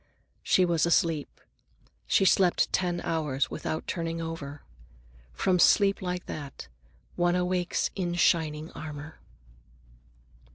[0.41, 1.39] She was asleep.
[2.07, 4.63] She slept ten hours without turning over.
[5.31, 6.67] From sleep like that,
[7.15, 9.19] one awakes in shining armor.